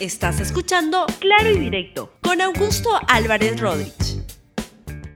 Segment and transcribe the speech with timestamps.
[0.00, 4.22] Estás escuchando Claro y Directo con Augusto Álvarez Rodríguez.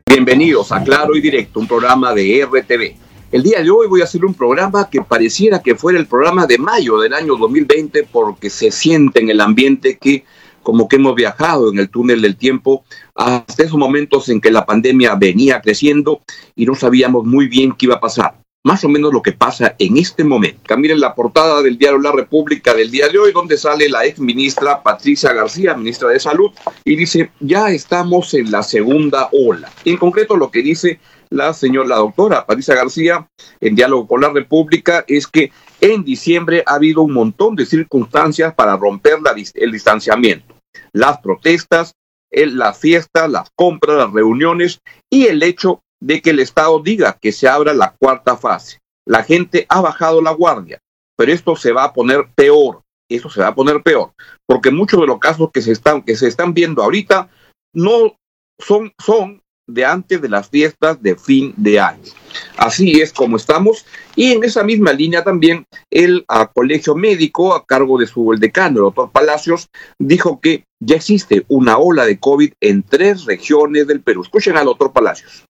[0.06, 2.96] Bienvenidos a Claro y Directo, un programa de RTV.
[3.30, 6.48] El día de hoy voy a hacer un programa que pareciera que fuera el programa
[6.48, 10.24] de mayo del año 2020 porque se siente en el ambiente que
[10.64, 12.82] como que hemos viajado en el túnel del tiempo
[13.14, 16.22] hasta esos momentos en que la pandemia venía creciendo
[16.56, 19.74] y no sabíamos muy bien qué iba a pasar más o menos lo que pasa
[19.78, 20.76] en este momento.
[20.76, 24.20] Miren la portada del diario La República del día de hoy, donde sale la ex
[24.20, 26.52] ministra Patricia García, ministra de Salud,
[26.84, 29.70] y dice, ya estamos en la segunda ola.
[29.84, 33.26] En concreto, lo que dice la señora, la doctora Patricia García,
[33.60, 38.54] en diálogo con la República, es que en diciembre ha habido un montón de circunstancias
[38.54, 39.18] para romper
[39.54, 40.54] el distanciamiento.
[40.92, 41.94] Las protestas,
[42.30, 47.30] las fiestas, las compras, las reuniones y el hecho de que el Estado diga que
[47.30, 48.80] se abra la cuarta fase.
[49.06, 50.80] La gente ha bajado la guardia,
[51.16, 52.82] pero esto se va a poner peor.
[53.08, 54.12] Esto se va a poner peor,
[54.46, 57.28] porque muchos de los casos que se están, que se están viendo ahorita
[57.74, 58.16] no
[58.58, 62.10] son, son de antes de las fiestas de fin de año.
[62.56, 63.84] Así es como estamos.
[64.16, 68.78] Y en esa misma línea también el colegio médico, a cargo de su el decano,
[68.78, 74.00] el doctor Palacios, dijo que ya existe una ola de COVID en tres regiones del
[74.00, 74.22] Perú.
[74.22, 75.44] Escuchen al doctor Palacios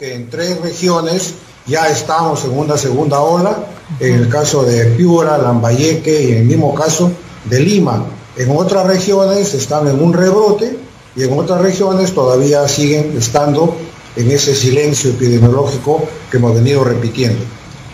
[0.00, 1.34] en tres regiones
[1.66, 3.64] ya estamos en una segunda ola,
[4.00, 7.12] en el caso de Piura, Lambayeque y en el mismo caso
[7.44, 8.04] de Lima.
[8.36, 10.76] En otras regiones están en un rebrote
[11.14, 13.76] y en otras regiones todavía siguen estando
[14.16, 17.44] en ese silencio epidemiológico que hemos venido repitiendo.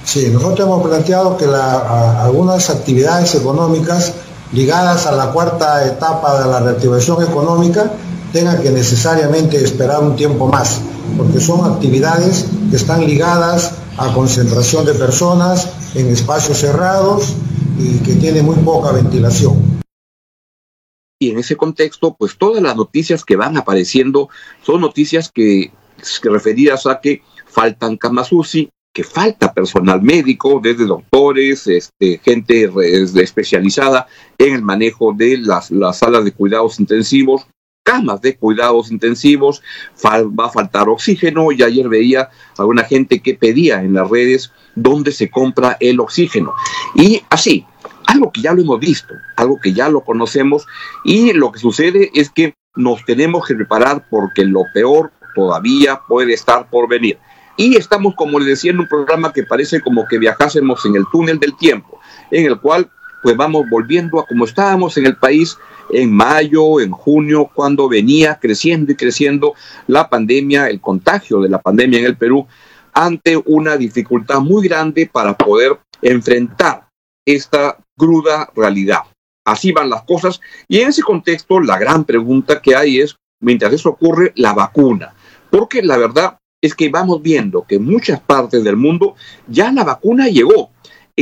[0.03, 4.15] Sí, nosotros hemos planteado que algunas actividades económicas
[4.53, 7.93] ligadas a la cuarta etapa de la reactivación económica
[8.33, 10.81] tengan que necesariamente esperar un tiempo más
[11.17, 17.35] porque son actividades que están ligadas a concentración de personas en espacios cerrados
[17.79, 19.81] y que tienen muy poca ventilación.
[21.19, 24.31] Y en ese contexto, pues todas las noticias que van apareciendo
[24.63, 25.71] son noticias que,
[26.23, 28.31] referidas a que faltan camas
[28.93, 32.71] que falta personal médico, desde doctores, este, gente
[33.23, 34.09] especializada
[34.39, 37.47] en el manejo de las, las salas de cuidados intensivos,
[37.91, 39.63] camas de cuidados intensivos,
[40.05, 44.53] va a faltar oxígeno y ayer veía a alguna gente que pedía en las redes
[44.77, 46.55] dónde se compra el oxígeno.
[46.95, 47.67] Y así,
[48.07, 50.69] algo que ya lo hemos visto, algo que ya lo conocemos
[51.05, 56.35] y lo que sucede es que nos tenemos que preparar porque lo peor todavía puede
[56.35, 57.19] estar por venir.
[57.57, 61.07] Y estamos, como les decía, en un programa que parece como que viajásemos en el
[61.11, 61.99] túnel del tiempo,
[62.31, 62.89] en el cual
[63.23, 65.59] pues vamos volviendo a como estábamos en el país
[65.93, 69.55] en mayo, en junio, cuando venía creciendo y creciendo
[69.87, 72.47] la pandemia, el contagio de la pandemia en el Perú,
[72.93, 76.89] ante una dificultad muy grande para poder enfrentar
[77.27, 79.01] esta cruda realidad.
[79.45, 83.73] Así van las cosas y en ese contexto la gran pregunta que hay es, mientras
[83.73, 85.15] eso ocurre, la vacuna.
[85.51, 89.15] Porque la verdad es que vamos viendo que en muchas partes del mundo
[89.49, 90.71] ya la vacuna llegó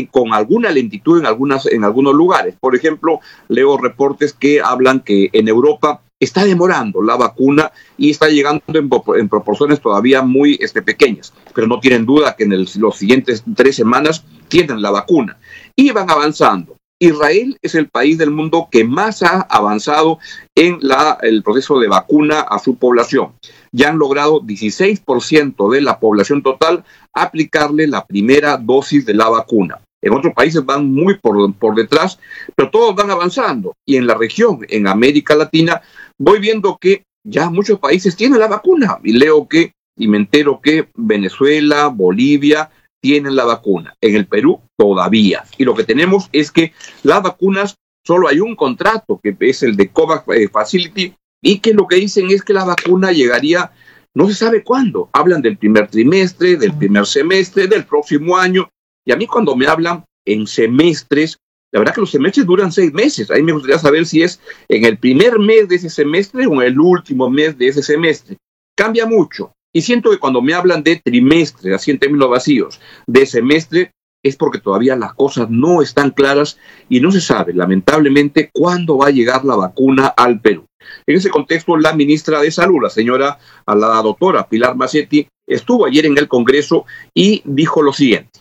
[0.07, 2.55] con alguna lentitud en, algunas, en algunos lugares.
[2.59, 8.29] Por ejemplo, leo reportes que hablan que en Europa está demorando la vacuna y está
[8.29, 13.45] llegando en, proporciones todavía muy este, pequeñas, pero no tienen duda que en los siguientes
[13.55, 15.39] tres semanas tienen la vacuna
[15.77, 16.77] y van avanzando.
[17.01, 20.19] Israel es el país del mundo que más ha avanzado
[20.57, 23.35] en la, el proceso de vacuna a su población.
[23.71, 29.81] Ya han logrado 16% de la población total aplicarle la primera dosis de la vacuna.
[30.01, 32.19] En otros países van muy por, por detrás,
[32.55, 33.75] pero todos van avanzando.
[33.87, 35.81] Y en la región, en América Latina,
[36.19, 38.99] voy viendo que ya muchos países tienen la vacuna.
[39.03, 42.71] Y leo que, y me entero que Venezuela, Bolivia
[43.01, 43.95] tienen la vacuna.
[44.01, 45.45] En el Perú todavía.
[45.57, 46.73] Y lo que tenemos es que
[47.03, 47.77] las vacunas,
[48.07, 51.97] solo hay un contrato, que es el de COVAX eh, Facility, y que lo que
[51.97, 53.71] dicen es que la vacuna llegaría
[54.15, 55.11] no se sabe cuándo.
[55.13, 58.69] Hablan del primer trimestre, del primer semestre, del próximo año,
[59.09, 61.39] y a mí cuando me hablan en semestres,
[61.73, 63.31] la verdad que los semestres duran seis meses.
[63.31, 66.69] Ahí me gustaría saber si es en el primer mes de ese semestre o en
[66.69, 68.37] el último mes de ese semestre.
[68.77, 69.53] Cambia mucho.
[69.73, 73.93] Y siento que cuando me hablan de trimestre, así en términos vacíos, de semestre,
[74.23, 76.59] es porque todavía las cosas no están claras
[76.91, 80.67] y no se sabe, lamentablemente, cuándo va a llegar la vacuna al Perú.
[81.06, 86.05] En ese contexto, la ministra de Salud, la señora, la doctora Pilar Macetti, estuvo ayer
[86.05, 86.85] en el Congreso
[87.15, 88.41] y dijo lo siguiente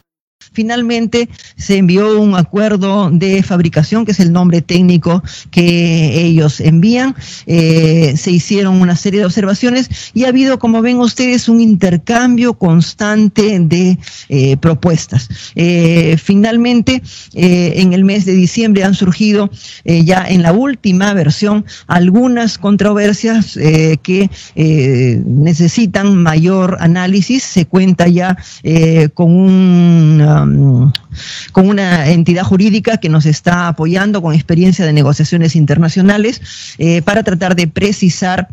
[0.57, 5.21] finalmente se envió un acuerdo de fabricación, que es el nombre técnico
[5.51, 7.15] que ellos envían.
[7.45, 12.56] Eh, se hicieron una serie de observaciones y ha habido, como ven ustedes, un intercambio
[12.56, 14.00] constante de
[14.30, 15.30] eh, propuestas.
[15.54, 17.03] Eh, finalmente,
[17.36, 19.51] en el mes de diciembre han surgido
[19.86, 23.60] ya en la última versión algunas controversias
[24.01, 27.44] que necesitan mayor análisis.
[27.44, 28.36] Se cuenta ya
[29.13, 30.46] con un um,
[31.51, 36.41] con una entidad jurídica que nos está apoyando con experiencia de negociaciones internacionales
[36.77, 38.49] eh, para tratar de precisar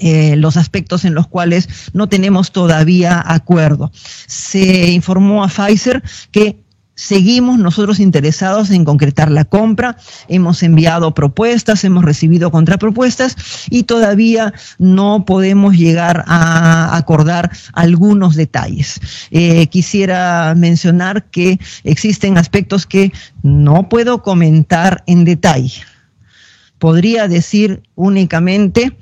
[0.00, 3.92] eh, los aspectos en los cuales no tenemos todavía acuerdo.
[4.26, 6.63] Se informó a Pfizer que
[6.96, 9.96] Seguimos nosotros interesados en concretar la compra,
[10.28, 13.36] hemos enviado propuestas, hemos recibido contrapropuestas
[13.68, 19.00] y todavía no podemos llegar a acordar algunos detalles.
[19.32, 23.12] Eh, quisiera mencionar que existen aspectos que
[23.42, 25.82] no puedo comentar en detalle.
[26.78, 28.96] Podría decir únicamente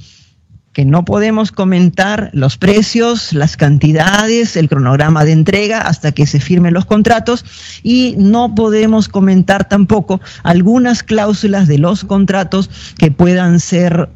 [0.73, 6.41] que no podemos comentar los precios, las cantidades, el cronograma de entrega hasta que se
[6.41, 7.45] firmen los contratos
[7.83, 14.09] y no podemos comentar tampoco algunas cláusulas de los contratos que puedan ser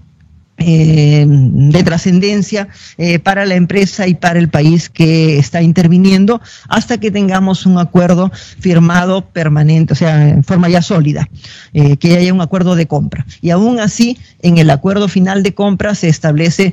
[0.59, 6.97] eh, de trascendencia eh, para la empresa y para el país que está interviniendo hasta
[6.99, 11.29] que tengamos un acuerdo firmado permanente, o sea, en forma ya sólida,
[11.75, 13.27] eh, que haya un acuerdo de compra.
[13.43, 16.73] Y aún así, en el acuerdo final de compra se establece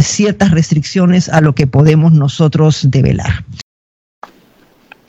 [0.00, 3.44] ciertas restricciones a lo que podemos nosotros develar.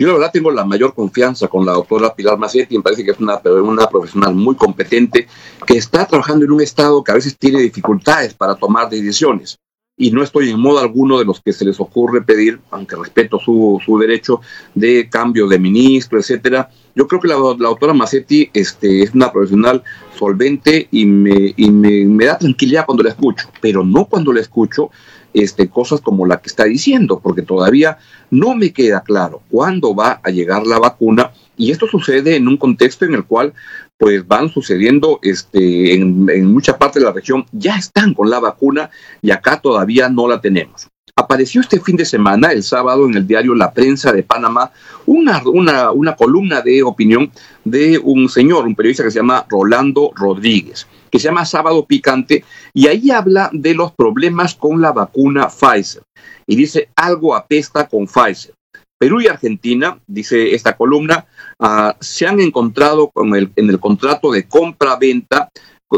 [0.02, 3.12] Yo la verdad tengo la mayor confianza con la doctora Pilar Macetti, me parece que
[3.12, 5.28] es una, una profesional muy competente
[5.68, 9.60] que está trabajando en un estado que a veces tiene dificultades para tomar decisiones.
[9.96, 13.38] Y no estoy en modo alguno de los que se les ocurre pedir, aunque respeto
[13.38, 14.42] su, su derecho,
[14.74, 16.72] de cambio de ministro, etcétera.
[16.96, 19.84] Yo creo que la, doctora Macetti este, es una profesional
[20.18, 24.42] solvente y, me, y me, me da tranquilidad cuando la escucho, pero no cuando la
[24.42, 24.90] escucho
[25.34, 27.98] este, cosas como la que está diciendo, porque todavía
[28.30, 32.58] no me queda claro cuándo va a llegar la vacuna y esto sucede en un
[32.58, 33.54] contexto en el cual
[33.98, 38.40] pues van sucediendo este, en, en mucha parte de la región, ya están con la
[38.40, 38.90] vacuna
[39.22, 40.88] y acá todavía no la tenemos.
[41.16, 44.72] Apareció este fin de semana, el sábado, en el diario La Prensa de Panamá,
[45.06, 47.32] una, una, una columna de opinión
[47.64, 52.44] de un señor, un periodista que se llama Rolando Rodríguez que se llama Sábado Picante,
[52.74, 56.04] y ahí habla de los problemas con la vacuna Pfizer.
[56.48, 58.54] Y dice, algo apesta con Pfizer.
[58.98, 61.26] Perú y Argentina, dice esta columna,
[61.60, 65.50] uh, se han encontrado con el, en el contrato de compra-venta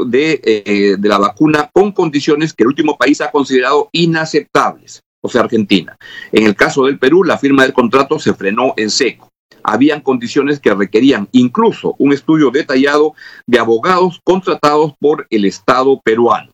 [0.05, 5.29] de, eh, de la vacuna con condiciones que el último país ha considerado inaceptables, o
[5.29, 5.97] sea, Argentina.
[6.31, 9.32] En el caso del Perú, la firma del contrato se frenó en seco
[9.63, 13.13] habían condiciones que requerían incluso un estudio detallado
[13.47, 16.51] de abogados contratados por el Estado peruano.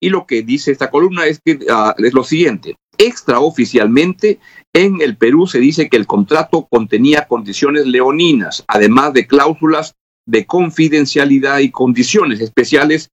[0.00, 2.76] Y lo que dice esta columna es que ah, es lo siguiente.
[2.98, 4.38] Extraoficialmente,
[4.74, 9.94] en el Perú se dice que el contrato contenía condiciones leoninas, además de cláusulas
[10.26, 13.10] de confidencialidad y condiciones especiales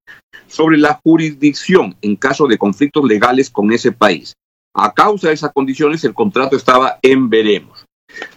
[0.48, 4.34] sobre la jurisdicción en caso de conflictos legales con ese país.
[4.76, 7.86] A causa de esas condiciones, el contrato estaba en veremos.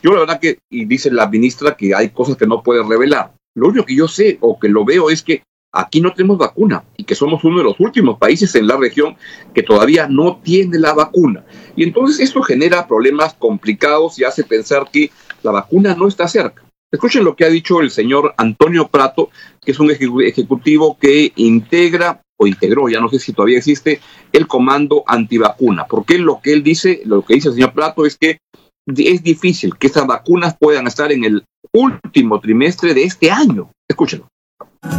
[0.02, 3.32] Yo la verdad que, y dice la ministra que hay cosas que no puede revelar.
[3.55, 5.43] Lo único que yo sé o que lo veo es que
[5.73, 9.17] aquí no tenemos vacuna y que somos uno de los últimos países en la región
[9.55, 11.44] que todavía no tiene la vacuna.
[11.75, 15.11] Y entonces esto genera problemas complicados y hace pensar que
[15.43, 16.62] la vacuna no está cerca.
[16.90, 19.31] Escuchen lo que ha dicho el señor Antonio Prato,
[19.64, 24.00] que es un ejecutivo que integra o integró, ya no sé si todavía existe,
[24.33, 25.87] el comando antivacuna.
[25.87, 28.38] Porque lo que él dice, lo que dice el señor Prato es que
[28.87, 33.71] es difícil que estas vacunas puedan estar en el último trimestre de este año.
[33.88, 34.28] Escúchenlo.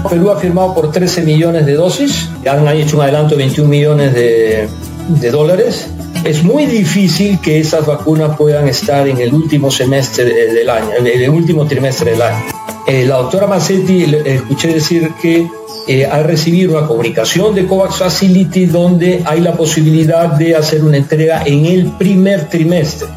[0.10, 4.14] Perú ha firmado por 13 millones de dosis, han hecho un adelanto de 21 millones
[4.14, 5.88] de, dólares.
[6.26, 11.08] Es muy difícil que esas vacunas puedan estar en el último semestre del año, en
[11.08, 12.44] el último trimestre del año.
[12.86, 15.48] Eh, la doctora Massetti escuché decir que
[15.88, 20.98] eh, ha recibido una comunicación de COVAX Facility donde hay la posibilidad de hacer una
[20.98, 23.08] entrega en el primer trimestre.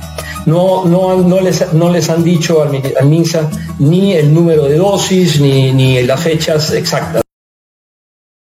[0.46, 4.76] No, no, no, les, no les han dicho al, al MINSA ni el número de
[4.76, 7.22] dosis ni, ni las fechas exactas.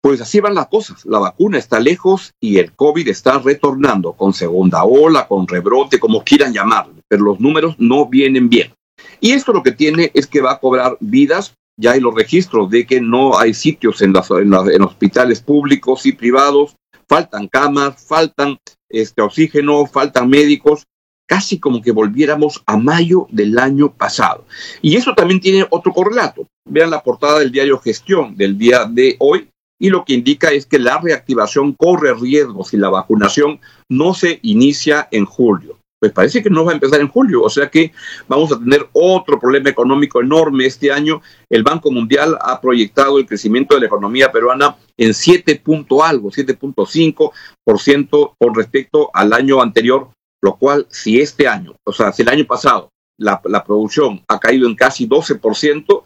[0.02, 1.06] Pues así van las cosas.
[1.06, 6.24] La vacuna está lejos y el COVID está retornando con segunda ola, con rebrote, como
[6.24, 8.74] quieran llamarlo, pero los números no vienen bien.
[9.20, 11.56] Y esto lo que tiene es que va a cobrar vidas.
[11.78, 16.06] Ya hay los registros de que no hay sitios en, las, en, en hospitales públicos
[16.06, 16.76] y privados,
[17.10, 20.86] faltan camas, faltan este oxígeno, faltan médicos
[21.28, 24.46] casi como que volviéramos a mayo del año pasado.
[24.82, 26.48] Y eso también tiene otro correlato.
[26.68, 29.48] Vean la portada del diario Gestión del día de hoy
[29.80, 34.40] y lo que indica es que la reactivación corre riesgos si la vacunación no se
[34.44, 35.78] inicia en julio.
[36.00, 37.94] Pues parece que no va a empezar en julio, o sea que
[38.28, 41.22] vamos a tener otro problema económico enorme este año.
[41.50, 46.32] El Banco Mundial ha proyectado el crecimiento de la economía peruana en 7 punto algo,
[46.32, 50.10] 7.5% con respecto al año anterior,
[50.42, 54.68] lo cual si este año, o sea, si el año pasado la, producción ha caído
[54.68, 56.04] en casi 12%,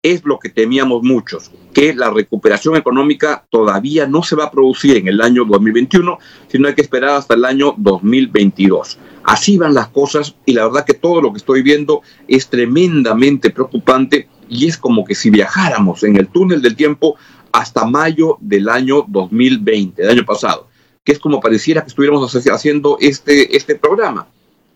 [0.00, 4.96] es lo que temíamos muchos, que la recuperación económica todavía no se va a producir
[4.96, 8.98] en el año 2021, sino hay que esperar hasta el año 2022.
[9.24, 13.50] Así van las cosas y la verdad que todo lo que estoy viendo es tremendamente
[13.50, 17.16] preocupante y es como que si viajáramos en el túnel del tiempo
[17.52, 20.67] hasta mayo del año 2020, del año pasado,
[21.08, 24.28] que es como pareciera que estuviéramos haciendo este, este programa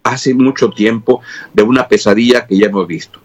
[0.03, 1.21] hace mucho tiempo
[1.53, 3.21] de una pesadilla que ya hemos visto.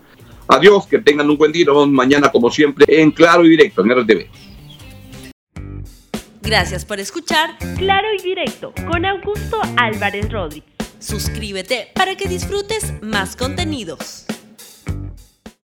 [0.49, 1.67] Adiós, que tengan un buen día.
[1.87, 4.25] Mañana, como siempre, en Claro y Directo, en RTV.
[6.41, 10.69] Gracias por escuchar Claro y Directo con Augusto Álvarez Rodríguez.
[10.99, 14.25] Suscríbete para que disfrutes más contenidos.